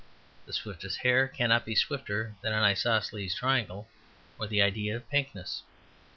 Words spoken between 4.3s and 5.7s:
or the idea of pinkness.